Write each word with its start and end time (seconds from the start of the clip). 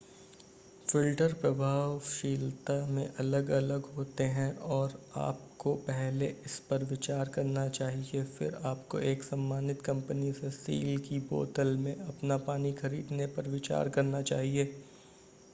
filter 0.87 1.33
प्रभावशीलता 1.33 2.73
में 2.87 3.07
अलग 3.15 3.49
अलग 3.57 3.85
होते 3.97 4.23
हैं 4.29 4.49
और 4.69 4.97
आपको 5.19 5.73
पहले 5.83 6.27
इस 6.45 6.57
पर 6.69 6.83
विचार 6.85 7.29
करना 7.35 7.67
चाहिए 7.69 8.23
फिर 8.31 8.55
आपको 8.65 8.99
एक 9.11 9.23
सम्मानित 9.23 9.81
कंपनी 9.85 10.33
से 10.33 10.51
सील 10.53 10.97
की 11.09 11.19
बोतल 11.29 11.75
में 11.79 11.95
अपना 11.97 12.37
पानी 12.47 12.73
खरीदने 12.83 13.27
पर 13.37 13.49
विचार 13.51 13.89
करना 13.91 14.21
चाहिए 14.25 14.71